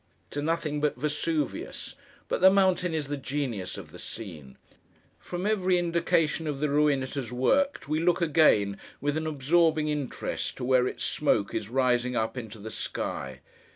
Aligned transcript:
To 0.31 0.41
nothing 0.41 0.81
but 0.81 0.99
Vesuvius; 0.99 1.93
but 2.27 2.41
the 2.41 2.49
mountain 2.49 2.91
is 2.91 3.07
the 3.07 3.17
genius 3.17 3.77
of 3.77 3.91
the 3.91 3.99
scene. 3.99 4.57
From 5.19 5.45
every 5.45 5.77
indication 5.77 6.47
of 6.47 6.59
the 6.59 6.69
ruin 6.71 7.03
it 7.03 7.13
has 7.13 7.31
worked, 7.31 7.87
we 7.87 7.99
look, 7.99 8.19
again, 8.19 8.77
with 8.99 9.15
an 9.15 9.27
absorbing 9.27 9.89
interest 9.89 10.57
to 10.57 10.63
where 10.65 10.87
its 10.87 11.03
smoke 11.03 11.53
is 11.53 11.69
rising 11.69 12.15
up 12.15 12.35
into 12.35 12.57
the 12.57 12.71
sky. 12.71 13.41